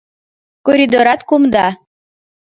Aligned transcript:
Коридорат 0.65 1.21
кумда. 1.29 1.67